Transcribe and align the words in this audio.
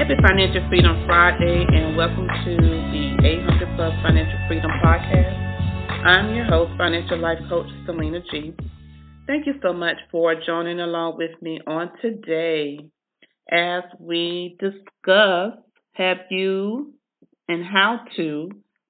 Happy 0.00 0.14
Financial 0.26 0.66
Freedom 0.70 1.04
Friday 1.04 1.66
and 1.68 1.94
welcome 1.94 2.26
to 2.26 2.56
the 2.56 3.20
800 3.22 3.76
Plus 3.76 3.92
Financial 4.02 4.38
Freedom 4.48 4.70
Podcast. 4.82 5.36
I'm 6.06 6.34
your 6.34 6.46
host, 6.46 6.72
Financial 6.78 7.18
Life 7.18 7.36
Coach 7.50 7.66
Selena 7.84 8.20
G. 8.30 8.54
Thank 9.26 9.46
you 9.46 9.56
so 9.60 9.74
much 9.74 9.96
for 10.10 10.34
joining 10.34 10.80
along 10.80 11.18
with 11.18 11.32
me 11.42 11.60
on 11.66 11.90
today 12.00 12.78
as 13.52 13.82
we 14.00 14.56
discuss 14.58 15.58
have 15.92 16.16
you 16.30 16.94
and 17.46 17.62
how 17.62 18.00
to 18.16 18.48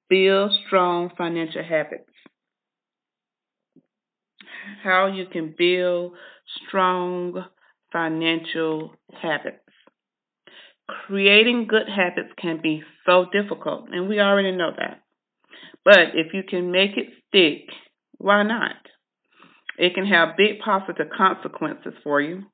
build 0.08 0.52
strong 0.64 1.10
financial 1.18 1.64
habits. 1.64 2.04
How 4.84 5.08
you 5.08 5.26
can 5.26 5.56
build 5.58 6.12
strong 6.68 7.46
financial 7.90 8.94
habits. 9.20 9.69
Creating 11.06 11.66
good 11.68 11.88
habits 11.88 12.30
can 12.40 12.60
be 12.62 12.82
so 13.06 13.26
difficult, 13.32 13.88
and 13.92 14.08
we 14.08 14.20
already 14.20 14.52
know 14.52 14.70
that. 14.76 15.02
But 15.84 16.14
if 16.14 16.32
you 16.32 16.42
can 16.42 16.70
make 16.70 16.96
it 16.96 17.08
stick, 17.28 17.68
why 18.18 18.42
not? 18.42 18.76
It 19.78 19.94
can 19.94 20.06
have 20.06 20.36
big 20.36 20.58
positive 20.64 21.08
consequences 21.16 21.94
for 22.02 22.20
you. 22.20 22.44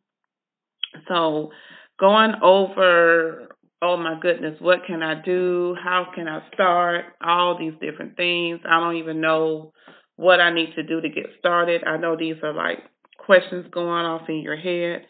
So, 1.08 1.50
going 1.98 2.34
over, 2.42 3.48
oh 3.82 3.96
my 3.96 4.18
goodness, 4.20 4.60
what 4.60 4.84
can 4.86 5.02
I 5.02 5.20
do? 5.22 5.74
How 5.82 6.06
can 6.14 6.28
I 6.28 6.40
start? 6.54 7.06
All 7.24 7.58
these 7.58 7.74
different 7.80 8.16
things. 8.16 8.60
I 8.68 8.80
don't 8.80 8.96
even 8.96 9.20
know 9.20 9.72
what 10.16 10.40
I 10.40 10.52
need 10.52 10.74
to 10.76 10.82
do 10.82 11.00
to 11.00 11.08
get 11.08 11.26
started. 11.38 11.84
I 11.84 11.96
know 11.96 12.16
these 12.16 12.36
are 12.42 12.54
like 12.54 12.78
questions 13.18 13.66
going 13.70 14.06
off 14.06 14.28
in 14.28 14.40
your 14.40 14.56
head. 14.56 15.06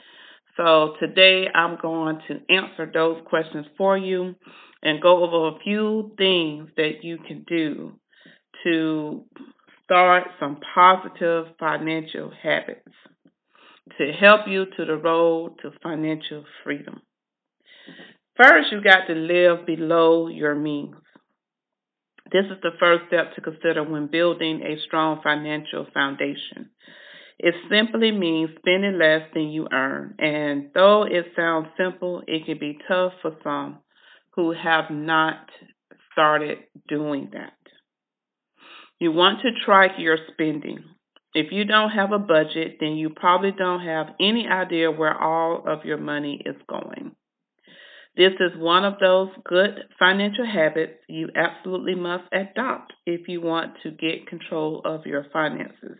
So, 0.56 0.94
today 0.98 1.48
I'm 1.54 1.78
going 1.80 2.20
to 2.28 2.40
answer 2.48 2.90
those 2.92 3.20
questions 3.26 3.66
for 3.76 3.98
you 3.98 4.34
and 4.82 5.02
go 5.02 5.24
over 5.24 5.56
a 5.56 5.60
few 5.60 6.12
things 6.16 6.70
that 6.76 7.02
you 7.02 7.18
can 7.18 7.44
do 7.46 7.92
to 8.64 9.24
start 9.84 10.24
some 10.40 10.58
positive 10.74 11.46
financial 11.58 12.32
habits 12.42 12.88
to 13.98 14.12
help 14.12 14.42
you 14.48 14.66
to 14.76 14.84
the 14.84 14.96
road 14.96 15.56
to 15.62 15.70
financial 15.82 16.44
freedom. 16.64 17.00
First, 18.36 18.72
you 18.72 18.82
got 18.82 19.06
to 19.06 19.14
live 19.14 19.66
below 19.66 20.28
your 20.28 20.54
means. 20.54 20.96
This 22.32 22.44
is 22.46 22.58
the 22.62 22.72
first 22.80 23.04
step 23.08 23.34
to 23.34 23.40
consider 23.40 23.84
when 23.84 24.08
building 24.08 24.62
a 24.62 24.80
strong 24.84 25.20
financial 25.22 25.86
foundation. 25.94 26.70
It 27.38 27.54
simply 27.70 28.12
means 28.12 28.50
spending 28.58 28.98
less 28.98 29.22
than 29.34 29.50
you 29.50 29.68
earn. 29.70 30.14
And 30.18 30.70
though 30.74 31.02
it 31.02 31.26
sounds 31.36 31.68
simple, 31.76 32.22
it 32.26 32.46
can 32.46 32.58
be 32.58 32.78
tough 32.88 33.12
for 33.20 33.36
some 33.44 33.78
who 34.34 34.52
have 34.52 34.90
not 34.90 35.48
started 36.12 36.58
doing 36.88 37.30
that. 37.32 37.52
You 38.98 39.12
want 39.12 39.40
to 39.42 39.50
track 39.64 39.92
your 39.98 40.16
spending. 40.32 40.84
If 41.34 41.52
you 41.52 41.66
don't 41.66 41.90
have 41.90 42.12
a 42.12 42.18
budget, 42.18 42.78
then 42.80 42.92
you 42.92 43.10
probably 43.10 43.52
don't 43.52 43.84
have 43.84 44.14
any 44.18 44.48
idea 44.48 44.90
where 44.90 45.14
all 45.14 45.64
of 45.66 45.84
your 45.84 45.98
money 45.98 46.40
is 46.46 46.56
going. 46.66 47.14
This 48.16 48.32
is 48.40 48.56
one 48.56 48.86
of 48.86 48.94
those 48.98 49.28
good 49.44 49.72
financial 49.98 50.46
habits 50.46 50.94
you 51.06 51.28
absolutely 51.36 51.94
must 51.94 52.24
adopt 52.32 52.94
if 53.04 53.28
you 53.28 53.42
want 53.42 53.74
to 53.82 53.90
get 53.90 54.26
control 54.26 54.80
of 54.86 55.04
your 55.04 55.26
finances. 55.30 55.98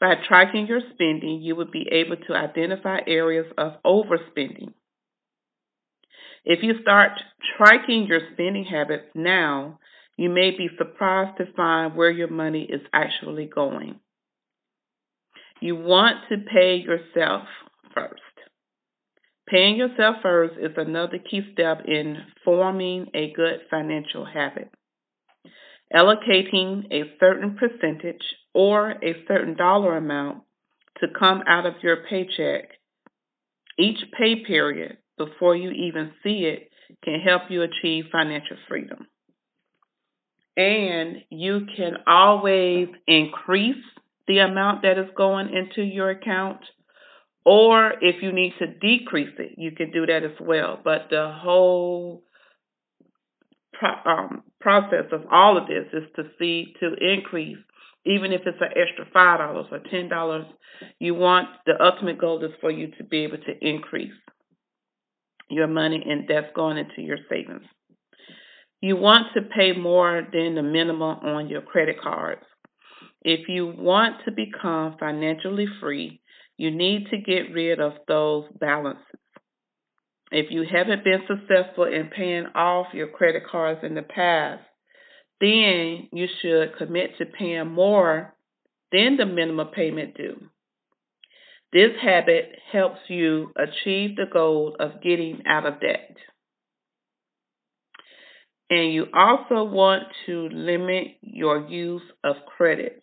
By 0.00 0.14
tracking 0.26 0.66
your 0.66 0.80
spending, 0.94 1.42
you 1.42 1.54
will 1.54 1.70
be 1.70 1.86
able 1.92 2.16
to 2.26 2.34
identify 2.34 3.00
areas 3.06 3.46
of 3.58 3.74
overspending. 3.84 4.72
If 6.44 6.62
you 6.62 6.74
start 6.80 7.12
tracking 7.58 8.06
your 8.06 8.20
spending 8.32 8.64
habits 8.64 9.08
now, 9.14 9.78
you 10.16 10.30
may 10.30 10.50
be 10.50 10.68
surprised 10.78 11.36
to 11.36 11.52
find 11.54 11.94
where 11.94 12.10
your 12.10 12.30
money 12.30 12.62
is 12.62 12.80
actually 12.94 13.46
going. 13.46 14.00
You 15.60 15.76
want 15.76 16.16
to 16.30 16.38
pay 16.38 16.76
yourself 16.76 17.42
first. 17.94 18.22
Paying 19.46 19.76
yourself 19.76 20.16
first 20.22 20.54
is 20.58 20.72
another 20.76 21.18
key 21.18 21.42
step 21.52 21.82
in 21.86 22.16
forming 22.44 23.08
a 23.12 23.32
good 23.32 23.60
financial 23.70 24.24
habit. 24.24 24.70
Allocating 25.94 26.92
a 26.92 27.02
certain 27.18 27.56
percentage 27.56 28.22
or 28.54 28.90
a 28.90 29.24
certain 29.26 29.56
dollar 29.56 29.96
amount 29.96 30.42
to 31.00 31.08
come 31.18 31.42
out 31.48 31.66
of 31.66 31.74
your 31.82 32.04
paycheck. 32.08 32.70
Each 33.78 33.98
pay 34.16 34.44
period 34.44 34.98
before 35.18 35.56
you 35.56 35.70
even 35.70 36.12
see 36.22 36.44
it 36.44 36.70
can 37.04 37.20
help 37.20 37.42
you 37.48 37.62
achieve 37.62 38.06
financial 38.12 38.56
freedom. 38.68 39.06
And 40.56 41.22
you 41.30 41.66
can 41.76 41.98
always 42.06 42.88
increase 43.06 43.82
the 44.28 44.38
amount 44.38 44.82
that 44.82 44.98
is 44.98 45.08
going 45.16 45.48
into 45.54 45.82
your 45.82 46.10
account 46.10 46.60
or 47.44 47.94
if 48.00 48.22
you 48.22 48.32
need 48.32 48.52
to 48.58 48.66
decrease 48.66 49.34
it 49.38 49.54
you 49.56 49.72
can 49.72 49.90
do 49.90 50.06
that 50.06 50.22
as 50.22 50.38
well. 50.40 50.78
But 50.82 51.08
the 51.10 51.32
whole 51.34 52.22
um, 54.04 54.42
process 54.60 55.06
of 55.12 55.22
all 55.30 55.56
of 55.56 55.66
this 55.66 55.86
is 55.92 56.08
to 56.16 56.24
see 56.38 56.74
to 56.80 56.94
increase 56.94 57.58
even 58.06 58.32
if 58.32 58.42
it's 58.46 58.60
an 58.60 58.72
extra 58.76 59.06
five 59.12 59.38
dollars 59.38 59.66
or 59.70 59.80
ten 59.90 60.08
dollars 60.08 60.44
you 60.98 61.14
want 61.14 61.48
the 61.66 61.74
ultimate 61.82 62.18
goal 62.18 62.42
is 62.44 62.52
for 62.60 62.70
you 62.70 62.88
to 62.98 63.04
be 63.04 63.18
able 63.18 63.38
to 63.38 63.52
increase 63.60 64.12
your 65.48 65.66
money 65.66 66.02
and 66.06 66.26
that's 66.28 66.54
going 66.54 66.78
into 66.78 67.02
your 67.02 67.18
savings 67.28 67.64
you 68.80 68.96
want 68.96 69.26
to 69.34 69.42
pay 69.42 69.72
more 69.72 70.26
than 70.32 70.54
the 70.54 70.62
minimum 70.62 71.18
on 71.20 71.48
your 71.48 71.60
credit 71.60 72.00
cards. 72.00 72.42
If 73.22 73.48
you 73.48 73.66
want 73.66 74.24
to 74.24 74.30
become 74.30 74.96
financially 74.98 75.66
free, 75.80 76.20
you 76.56 76.70
need 76.70 77.08
to 77.10 77.18
get 77.18 77.52
rid 77.52 77.78
of 77.78 77.92
those 78.08 78.44
balances. 78.58 79.04
If 80.30 80.50
you 80.50 80.64
haven't 80.70 81.04
been 81.04 81.22
successful 81.26 81.84
in 81.84 82.08
paying 82.08 82.46
off 82.54 82.94
your 82.94 83.08
credit 83.08 83.42
cards 83.50 83.80
in 83.82 83.94
the 83.94 84.02
past, 84.02 84.62
then 85.40 86.08
you 86.12 86.26
should 86.40 86.76
commit 86.76 87.18
to 87.18 87.26
paying 87.26 87.68
more 87.68 88.34
than 88.92 89.16
the 89.16 89.26
minimum 89.26 89.68
payment 89.68 90.16
due. 90.16 90.48
This 91.72 91.90
habit 92.02 92.56
helps 92.72 92.98
you 93.08 93.52
achieve 93.56 94.16
the 94.16 94.26
goal 94.30 94.76
of 94.78 95.02
getting 95.02 95.42
out 95.46 95.66
of 95.66 95.80
debt. 95.80 96.16
And 98.68 98.92
you 98.92 99.06
also 99.12 99.64
want 99.64 100.04
to 100.26 100.48
limit 100.52 101.16
your 101.22 101.66
use 101.68 102.02
of 102.22 102.36
credit. 102.56 103.02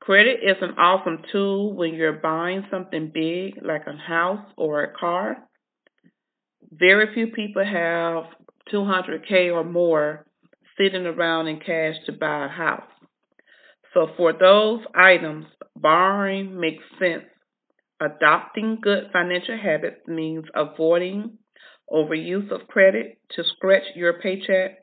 Credit 0.00 0.40
is 0.42 0.56
an 0.60 0.72
awesome 0.78 1.22
tool 1.32 1.74
when 1.74 1.94
you're 1.94 2.12
buying 2.12 2.66
something 2.70 3.10
big 3.12 3.54
like 3.62 3.86
a 3.86 3.96
house 3.96 4.46
or 4.56 4.82
a 4.82 4.92
car. 4.92 5.38
Very 6.78 7.14
few 7.14 7.28
people 7.28 7.64
have 7.64 8.24
200K 8.72 9.52
or 9.52 9.62
more 9.62 10.26
sitting 10.76 11.06
around 11.06 11.46
in 11.46 11.60
cash 11.60 11.94
to 12.06 12.12
buy 12.12 12.46
a 12.46 12.48
house. 12.48 12.90
So 13.92 14.08
for 14.16 14.32
those 14.32 14.80
items, 14.94 15.46
borrowing 15.76 16.58
makes 16.58 16.82
sense. 16.98 17.24
Adopting 18.00 18.78
good 18.82 19.04
financial 19.12 19.56
habits 19.56 20.00
means 20.08 20.46
avoiding 20.54 21.38
overuse 21.92 22.50
of 22.50 22.66
credit 22.66 23.18
to 23.36 23.44
stretch 23.56 23.84
your 23.94 24.14
paycheck, 24.20 24.78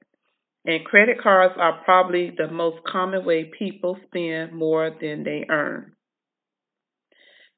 and 0.66 0.86
credit 0.86 1.22
cards 1.22 1.56
are 1.58 1.82
probably 1.84 2.32
the 2.38 2.48
most 2.48 2.78
common 2.90 3.26
way 3.26 3.52
people 3.58 3.98
spend 4.08 4.54
more 4.54 4.92
than 5.02 5.24
they 5.24 5.46
earn. 5.50 5.94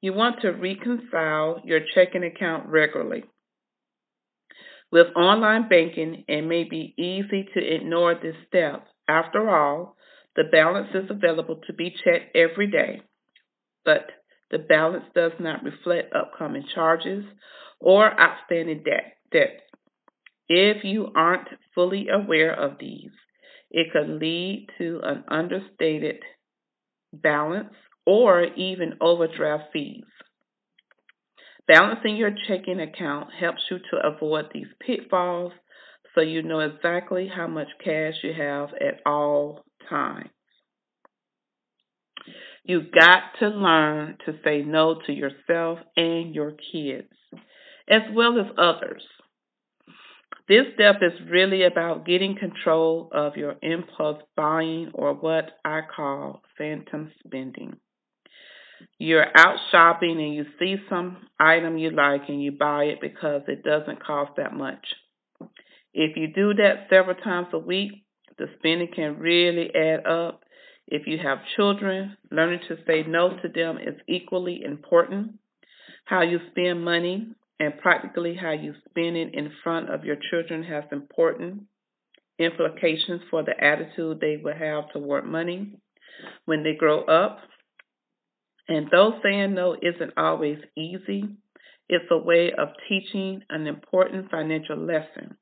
You 0.01 0.13
want 0.13 0.41
to 0.41 0.49
reconcile 0.49 1.61
your 1.63 1.81
checking 1.93 2.23
account 2.23 2.67
regularly. 2.67 3.25
With 4.93 5.07
online 5.15 5.69
banking, 5.69 6.23
it 6.27 6.43
may 6.43 6.65
be 6.65 6.93
easy 6.99 7.49
to 7.55 7.59
ignore 7.59 8.13
this 8.13 8.35
step. 8.47 8.85
After 9.07 9.49
all, 9.49 9.97
the 10.35 10.43
balance 10.43 10.89
is 10.93 11.09
available 11.09 11.61
to 11.65 11.73
be 11.73 11.95
checked 12.03 12.35
every 12.35 12.67
day, 12.67 13.01
but 13.83 14.11
the 14.51 14.59
balance 14.59 15.05
does 15.15 15.31
not 15.39 15.63
reflect 15.63 16.13
upcoming 16.13 16.65
charges 16.75 17.25
or 17.79 18.05
outstanding 18.21 18.83
debt. 18.83 19.17
steps. 19.29 19.63
If 20.47 20.83
you 20.83 21.11
aren't 21.15 21.47
fully 21.73 22.09
aware 22.09 22.53
of 22.53 22.77
these, 22.79 23.09
it 23.71 23.87
could 23.91 24.21
lead 24.21 24.67
to 24.77 24.99
an 25.03 25.23
understated 25.27 26.21
balance 27.11 27.73
or 28.05 28.43
even 28.43 28.99
overdraft 29.01 29.73
fees. 29.73 30.03
Balancing 31.67 32.17
your 32.17 32.31
checking 32.47 32.79
account 32.79 33.29
helps 33.39 33.61
you 33.71 33.79
to 33.91 34.05
avoid 34.05 34.45
these 34.53 34.67
pitfalls 34.85 35.53
so 36.13 36.21
you 36.21 36.43
know 36.43 36.59
exactly 36.59 37.29
how 37.33 37.47
much 37.47 37.69
cash 37.83 38.15
you 38.21 38.33
have 38.33 38.69
at 38.73 39.01
all 39.05 39.63
times. 39.89 40.29
You've 42.65 42.91
got 42.91 43.21
to 43.39 43.47
learn 43.47 44.17
to 44.25 44.33
say 44.43 44.61
no 44.61 44.99
to 45.05 45.11
yourself 45.11 45.79
and 45.97 46.33
your 46.33 46.53
kids, 46.71 47.11
as 47.89 48.01
well 48.13 48.39
as 48.39 48.45
others. 48.57 49.03
This 50.47 50.65
step 50.73 50.97
is 51.01 51.29
really 51.29 51.63
about 51.63 52.05
getting 52.05 52.37
control 52.37 53.09
of 53.13 53.37
your 53.37 53.55
impulse 53.61 54.21
buying 54.35 54.91
or 54.93 55.13
what 55.13 55.51
I 55.63 55.81
call 55.93 56.41
phantom 56.57 57.11
spending. 57.25 57.77
You're 59.03 59.27
out 59.35 59.57
shopping 59.69 60.11
and 60.11 60.33
you 60.33 60.45
see 60.57 60.77
some 60.89 61.27
item 61.37 61.77
you 61.77 61.89
like 61.89 62.29
and 62.29 62.41
you 62.41 62.53
buy 62.53 62.85
it 62.85 63.01
because 63.01 63.41
it 63.49 63.61
doesn't 63.61 64.01
cost 64.01 64.31
that 64.37 64.53
much. 64.53 64.79
If 65.93 66.15
you 66.15 66.27
do 66.27 66.53
that 66.53 66.87
several 66.89 67.17
times 67.17 67.47
a 67.51 67.59
week, 67.59 68.05
the 68.37 68.45
spending 68.59 68.87
can 68.95 69.19
really 69.19 69.75
add 69.75 70.05
up. 70.05 70.43
If 70.87 71.05
you 71.05 71.17
have 71.17 71.39
children, 71.57 72.15
learning 72.31 72.61
to 72.69 72.77
say 72.87 73.03
no 73.05 73.31
to 73.41 73.49
them 73.49 73.77
is 73.77 73.99
equally 74.07 74.63
important. 74.63 75.33
How 76.05 76.21
you 76.21 76.39
spend 76.51 76.85
money 76.85 77.27
and 77.59 77.77
practically 77.79 78.37
how 78.41 78.51
you 78.51 78.73
spend 78.89 79.17
it 79.17 79.35
in 79.35 79.51
front 79.65 79.89
of 79.89 80.05
your 80.05 80.15
children 80.31 80.63
has 80.63 80.85
important 80.93 81.63
implications 82.39 83.19
for 83.29 83.43
the 83.43 83.61
attitude 83.61 84.21
they 84.21 84.37
will 84.41 84.55
have 84.55 84.93
toward 84.93 85.25
money 85.25 85.73
when 86.45 86.63
they 86.63 86.73
grow 86.73 87.03
up. 87.03 87.39
And 88.67 88.87
though 88.91 89.19
saying 89.21 89.53
no 89.53 89.75
isn't 89.81 90.13
always 90.17 90.59
easy, 90.77 91.35
it's 91.89 92.05
a 92.11 92.17
way 92.17 92.51
of 92.57 92.69
teaching 92.87 93.41
an 93.49 93.67
important 93.67 94.31
financial 94.31 94.77
lesson. 94.77 95.37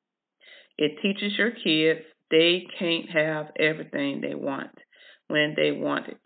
It 0.77 1.01
teaches 1.01 1.37
your 1.37 1.51
kids 1.51 2.01
they 2.31 2.65
can't 2.79 3.09
have 3.09 3.47
everything 3.59 4.21
they 4.21 4.35
want 4.35 4.71
when 5.27 5.53
they 5.55 5.71
want 5.71 6.07
it. 6.07 6.21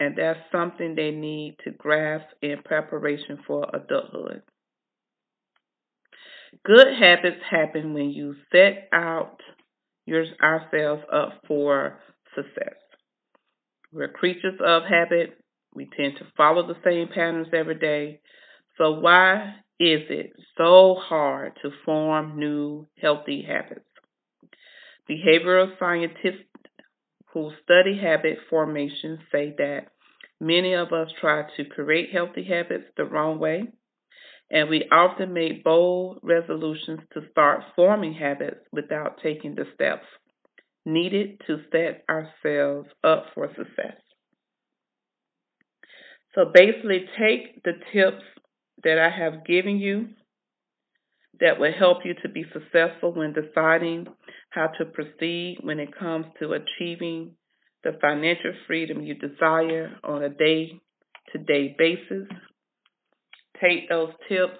And 0.00 0.16
that's 0.16 0.40
something 0.50 0.94
they 0.94 1.10
need 1.10 1.56
to 1.64 1.70
grasp 1.70 2.26
in 2.42 2.62
preparation 2.64 3.38
for 3.46 3.68
adulthood. 3.72 4.42
Good 6.64 6.88
habits 6.98 7.40
happen 7.48 7.94
when 7.94 8.10
you 8.10 8.34
set 8.50 8.88
out 8.92 9.40
your, 10.06 10.24
ourselves 10.42 11.02
up 11.12 11.42
for 11.46 11.98
success. 12.34 12.76
We're 13.92 14.08
creatures 14.08 14.58
of 14.64 14.82
habit. 14.84 15.38
We 15.76 15.86
tend 15.94 16.14
to 16.16 16.26
follow 16.38 16.66
the 16.66 16.80
same 16.82 17.08
patterns 17.08 17.48
every 17.52 17.78
day. 17.78 18.20
So, 18.78 18.92
why 18.92 19.56
is 19.78 20.00
it 20.08 20.32
so 20.56 20.96
hard 20.98 21.52
to 21.60 21.70
form 21.84 22.38
new 22.38 22.88
healthy 22.98 23.42
habits? 23.46 23.84
Behavioral 25.08 25.78
scientists 25.78 26.48
who 27.32 27.52
study 27.62 27.98
habit 27.98 28.38
formation 28.48 29.18
say 29.30 29.54
that 29.58 29.88
many 30.40 30.72
of 30.72 30.94
us 30.94 31.10
try 31.20 31.42
to 31.58 31.64
create 31.66 32.10
healthy 32.10 32.44
habits 32.44 32.86
the 32.96 33.04
wrong 33.04 33.38
way, 33.38 33.68
and 34.50 34.70
we 34.70 34.88
often 34.90 35.34
make 35.34 35.62
bold 35.62 36.20
resolutions 36.22 37.00
to 37.12 37.20
start 37.30 37.62
forming 37.76 38.14
habits 38.14 38.64
without 38.72 39.20
taking 39.22 39.54
the 39.54 39.66
steps 39.74 40.06
needed 40.86 41.38
to 41.46 41.58
set 41.70 42.02
ourselves 42.08 42.88
up 43.04 43.26
for 43.34 43.48
success. 43.54 44.05
So 46.36 46.44
basically, 46.52 47.06
take 47.18 47.62
the 47.64 47.72
tips 47.94 48.22
that 48.84 48.98
I 48.98 49.08
have 49.08 49.46
given 49.46 49.78
you 49.78 50.10
that 51.40 51.58
will 51.58 51.72
help 51.72 51.98
you 52.04 52.14
to 52.22 52.28
be 52.28 52.44
successful 52.52 53.12
when 53.12 53.32
deciding 53.32 54.06
how 54.50 54.68
to 54.78 54.84
proceed 54.84 55.58
when 55.62 55.80
it 55.80 55.96
comes 55.98 56.26
to 56.38 56.52
achieving 56.52 57.32
the 57.84 57.98
financial 58.00 58.52
freedom 58.66 59.02
you 59.02 59.14
desire 59.14 59.96
on 60.04 60.22
a 60.22 60.28
day 60.28 60.78
to 61.32 61.38
day 61.38 61.74
basis. 61.78 62.28
Take 63.60 63.88
those 63.88 64.12
tips 64.28 64.58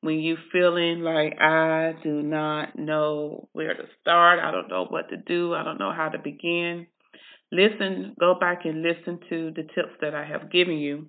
when 0.00 0.20
you 0.20 0.36
feeling 0.52 1.00
like 1.00 1.40
I 1.40 1.94
do 2.04 2.22
not 2.22 2.78
know 2.78 3.48
where 3.52 3.74
to 3.74 3.84
start, 4.00 4.38
I 4.38 4.52
don't 4.52 4.68
know 4.68 4.86
what 4.88 5.08
to 5.08 5.16
do, 5.16 5.54
I 5.54 5.64
don't 5.64 5.80
know 5.80 5.92
how 5.92 6.08
to 6.08 6.18
begin. 6.18 6.86
Listen, 7.50 8.14
go 8.20 8.34
back 8.38 8.64
and 8.64 8.82
listen 8.82 9.20
to 9.30 9.52
the 9.54 9.62
tips 9.62 9.94
that 10.00 10.14
I 10.14 10.24
have 10.24 10.50
given 10.50 10.78
you 10.78 11.06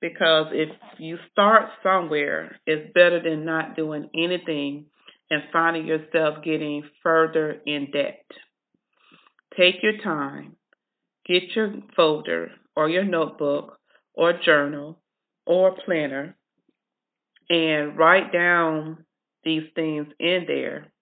because 0.00 0.48
if 0.52 0.68
you 0.98 1.16
start 1.30 1.70
somewhere, 1.82 2.60
it's 2.66 2.92
better 2.92 3.22
than 3.22 3.44
not 3.44 3.76
doing 3.76 4.08
anything 4.14 4.86
and 5.30 5.42
finding 5.52 5.86
yourself 5.86 6.44
getting 6.44 6.82
further 7.02 7.56
in 7.66 7.90
debt. 7.92 8.24
Take 9.56 9.76
your 9.82 9.98
time, 9.98 10.56
get 11.26 11.44
your 11.54 11.74
folder 11.96 12.50
or 12.76 12.88
your 12.88 13.04
notebook 13.04 13.78
or 14.14 14.32
journal 14.44 15.00
or 15.46 15.76
planner 15.84 16.36
and 17.48 17.96
write 17.96 18.32
down 18.32 19.04
these 19.44 19.64
things 19.74 20.06
in 20.18 20.44
there 20.46 20.92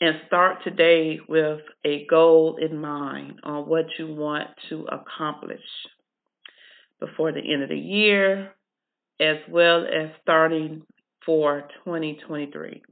and 0.00 0.20
start 0.26 0.58
today 0.64 1.20
with 1.28 1.60
a 1.84 2.06
goal 2.06 2.58
in 2.60 2.78
mind 2.78 3.40
on 3.42 3.68
what 3.68 3.86
you 3.98 4.14
want 4.14 4.48
to 4.68 4.86
accomplish 4.90 5.60
before 7.00 7.32
the 7.32 7.40
end 7.40 7.62
of 7.62 7.68
the 7.68 7.78
year, 7.78 8.52
as 9.20 9.36
well 9.48 9.84
as 9.84 10.10
starting 10.22 10.82
for 11.24 11.62
2023. 11.84 12.82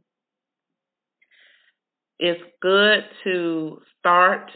It's 2.18 2.42
good 2.60 3.04
to 3.24 3.80
start. 3.98 4.50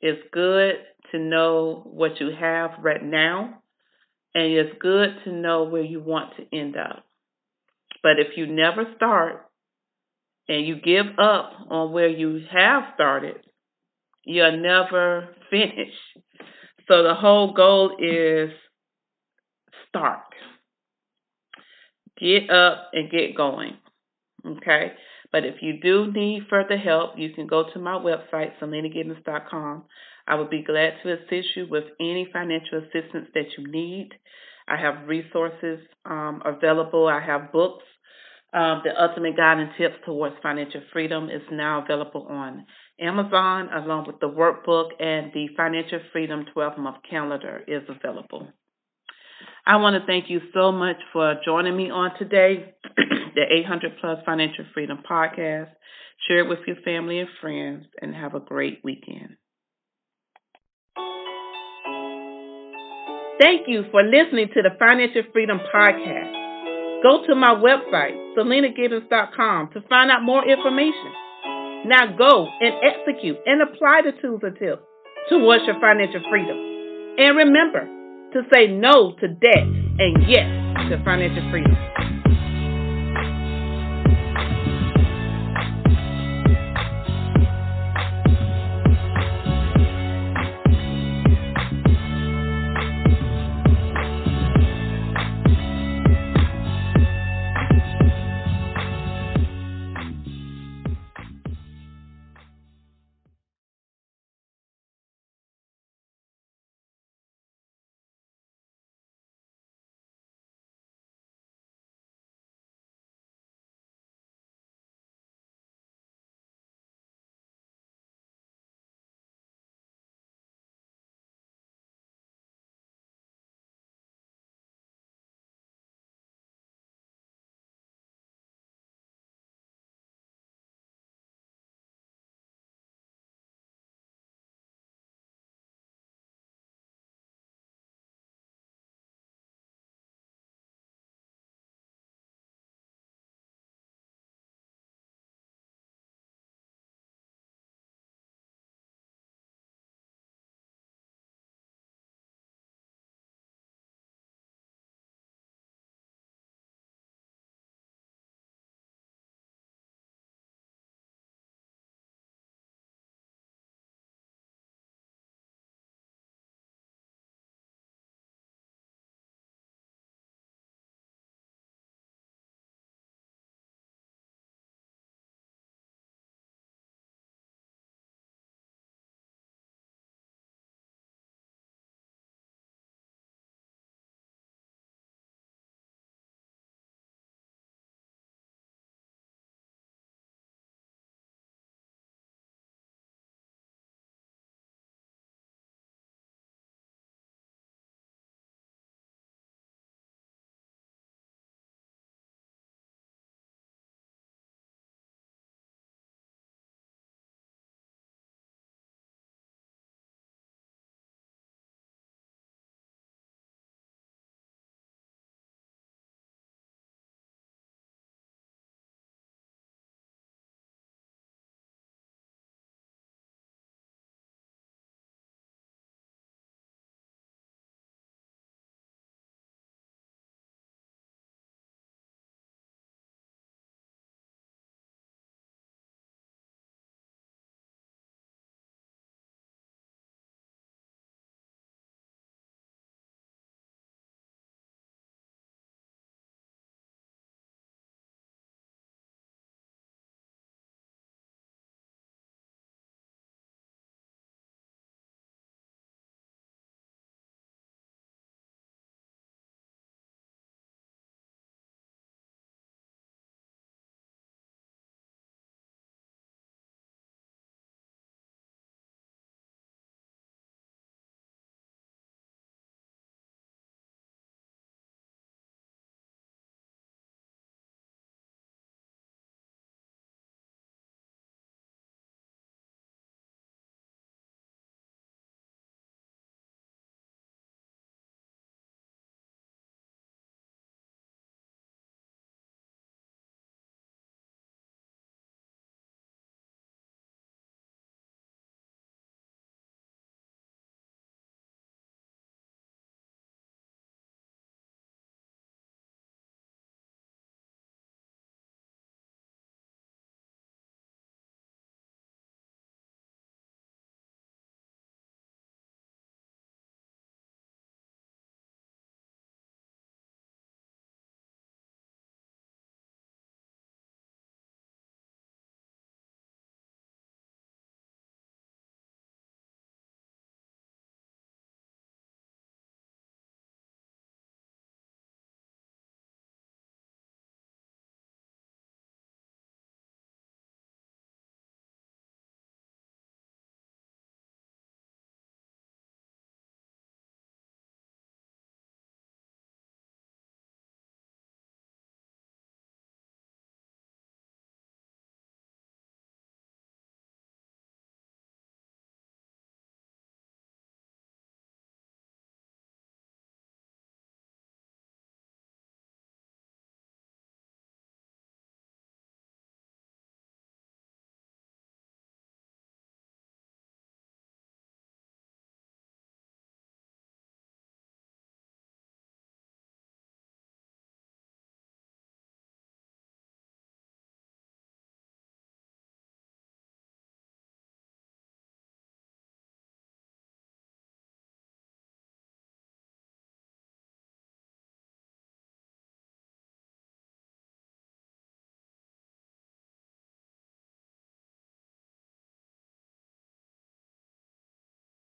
It's 0.00 0.22
good 0.32 0.74
to 1.12 1.18
know 1.18 1.82
what 1.84 2.18
you 2.20 2.30
have 2.38 2.70
right 2.82 3.02
now. 3.02 3.62
And 4.34 4.52
it's 4.52 4.76
good 4.80 5.10
to 5.24 5.32
know 5.32 5.64
where 5.64 5.82
you 5.82 6.00
want 6.00 6.32
to 6.36 6.58
end 6.58 6.76
up. 6.76 7.04
But 8.02 8.18
if 8.18 8.36
you 8.36 8.46
never 8.46 8.84
start 8.96 9.46
and 10.48 10.66
you 10.66 10.76
give 10.80 11.06
up 11.18 11.52
on 11.70 11.92
where 11.92 12.08
you 12.08 12.44
have 12.52 12.84
started, 12.94 13.36
you'll 14.24 14.60
never 14.60 15.28
finish. 15.50 15.94
So 16.88 17.02
the 17.02 17.14
whole 17.14 17.52
goal 17.54 17.96
is 17.98 18.50
start. 19.88 20.20
Get 22.18 22.50
up 22.50 22.90
and 22.92 23.10
get 23.10 23.36
going. 23.36 23.76
Okay? 24.46 24.92
But 25.32 25.44
if 25.44 25.56
you 25.62 25.80
do 25.82 26.12
need 26.12 26.46
further 26.48 26.76
help, 26.76 27.12
you 27.16 27.32
can 27.32 27.46
go 27.46 27.64
to 27.72 27.78
my 27.78 27.94
website, 27.94 28.52
selenagibbons.com. 28.60 29.84
I 30.26 30.34
would 30.36 30.50
be 30.50 30.62
glad 30.62 30.94
to 31.02 31.14
assist 31.14 31.56
you 31.56 31.66
with 31.68 31.84
any 32.00 32.28
financial 32.32 32.78
assistance 32.78 33.28
that 33.34 33.46
you 33.58 33.66
need. 33.66 34.10
I 34.68 34.76
have 34.76 35.08
resources 35.08 35.80
um, 36.04 36.40
available. 36.44 37.06
I 37.08 37.20
have 37.20 37.52
books. 37.52 37.84
Um, 38.54 38.82
the 38.84 38.90
Ultimate 38.96 39.36
Guide 39.36 39.58
and 39.58 39.70
Tips 39.76 39.96
Towards 40.06 40.36
Financial 40.40 40.80
Freedom 40.92 41.28
is 41.28 41.42
now 41.50 41.82
available 41.82 42.28
on 42.30 42.66
Amazon, 43.00 43.68
along 43.74 44.06
with 44.06 44.20
the 44.20 44.28
workbook 44.28 44.90
and 45.00 45.32
the 45.34 45.48
Financial 45.56 45.98
Freedom 46.12 46.44
12 46.54 46.78
month 46.78 46.98
calendar 47.10 47.64
is 47.66 47.82
available. 47.88 48.46
I 49.66 49.76
want 49.78 50.00
to 50.00 50.06
thank 50.06 50.26
you 50.30 50.40
so 50.54 50.70
much 50.70 50.98
for 51.12 51.34
joining 51.44 51.76
me 51.76 51.90
on 51.90 52.16
today, 52.16 52.74
the 53.34 53.42
800 53.64 53.92
Plus 54.00 54.18
Financial 54.24 54.64
Freedom 54.72 54.98
Podcast. 54.98 55.70
Share 56.28 56.38
it 56.38 56.48
with 56.48 56.60
your 56.68 56.76
family 56.84 57.18
and 57.18 57.28
friends, 57.40 57.86
and 58.00 58.14
have 58.14 58.36
a 58.36 58.40
great 58.40 58.82
weekend. 58.84 59.36
Thank 63.40 63.66
you 63.66 63.82
for 63.90 64.04
listening 64.04 64.46
to 64.54 64.62
the 64.62 64.70
Financial 64.78 65.22
Freedom 65.32 65.58
Podcast. 65.74 66.43
Go 67.04 67.20
to 67.26 67.34
my 67.34 67.52
website, 67.52 68.16
selenagibbons.com, 68.32 69.70
to 69.74 69.80
find 69.90 70.10
out 70.10 70.22
more 70.22 70.40
information. 70.40 71.12
Now 71.84 72.16
go 72.16 72.48
and 72.60 72.72
execute 72.80 73.36
and 73.44 73.60
apply 73.60 74.00
the 74.08 74.12
tools 74.22 74.40
and 74.42 74.56
tips 74.56 74.80
towards 75.28 75.64
your 75.66 75.78
financial 75.80 76.22
freedom. 76.30 76.56
And 77.18 77.36
remember 77.36 77.84
to 78.32 78.40
say 78.50 78.68
no 78.68 79.12
to 79.20 79.28
debt 79.28 79.68
and 80.00 80.24
yes 80.26 80.48
to 80.88 80.96
financial 81.04 81.44
freedom. 81.50 81.76